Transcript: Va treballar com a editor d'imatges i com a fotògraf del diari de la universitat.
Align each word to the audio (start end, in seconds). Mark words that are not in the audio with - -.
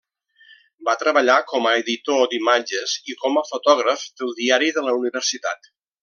Va 0.87 0.93
treballar 1.01 1.33
com 1.51 1.67
a 1.71 1.73
editor 1.83 2.23
d'imatges 2.33 2.95
i 3.13 3.17
com 3.21 3.37
a 3.41 3.47
fotògraf 3.53 4.07
del 4.23 4.33
diari 4.41 4.71
de 4.79 4.85
la 4.89 4.97
universitat. 5.03 5.71